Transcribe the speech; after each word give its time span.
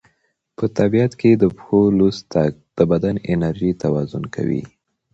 په 0.57 0.65
طبیعت 0.77 1.11
کې 1.19 1.31
د 1.33 1.43
پښو 1.55 1.81
لوڅ 1.97 2.17
تګ 2.33 2.51
د 2.77 2.79
بدن 2.91 3.15
انرژي 3.31 3.71
توازن 3.83 4.23
کوي. 4.35 4.63